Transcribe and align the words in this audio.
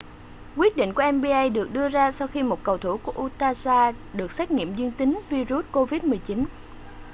quyết 0.55 0.77
định 0.77 0.93
của 0.93 1.11
nba 1.11 1.47
được 1.49 1.73
đưa 1.73 1.89
ra 1.89 2.11
sau 2.11 2.27
khi 2.27 2.43
một 2.43 2.59
cầu 2.63 2.77
thủ 2.77 2.97
của 2.97 3.23
utah 3.23 3.55
jazz 3.55 3.93
được 4.13 4.31
xét 4.31 4.51
nghiệm 4.51 4.75
dương 4.75 4.91
tính 4.91 5.19
vi-rút 5.29 5.65
covid-19 5.71 6.45